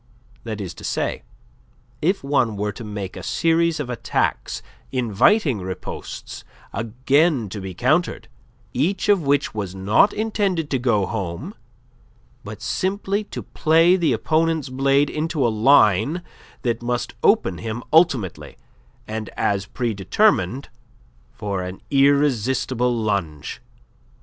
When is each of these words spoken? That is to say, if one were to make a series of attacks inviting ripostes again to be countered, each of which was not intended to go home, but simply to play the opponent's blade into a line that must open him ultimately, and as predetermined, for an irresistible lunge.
That 0.45 0.59
is 0.59 0.73
to 0.81 0.83
say, 0.83 1.21
if 2.01 2.23
one 2.23 2.57
were 2.57 2.71
to 2.71 2.83
make 2.83 3.15
a 3.15 3.21
series 3.21 3.79
of 3.79 3.87
attacks 3.87 4.63
inviting 4.91 5.59
ripostes 5.59 6.43
again 6.73 7.49
to 7.49 7.61
be 7.61 7.75
countered, 7.75 8.27
each 8.73 9.09
of 9.09 9.21
which 9.21 9.53
was 9.53 9.75
not 9.75 10.11
intended 10.11 10.71
to 10.71 10.79
go 10.79 11.05
home, 11.05 11.53
but 12.43 12.63
simply 12.63 13.23
to 13.25 13.43
play 13.43 13.95
the 13.95 14.11
opponent's 14.11 14.69
blade 14.69 15.11
into 15.11 15.45
a 15.45 15.49
line 15.53 16.23
that 16.63 16.81
must 16.81 17.13
open 17.23 17.59
him 17.59 17.83
ultimately, 17.93 18.57
and 19.07 19.29
as 19.37 19.67
predetermined, 19.67 20.69
for 21.31 21.61
an 21.61 21.79
irresistible 21.91 22.91
lunge. 22.91 23.61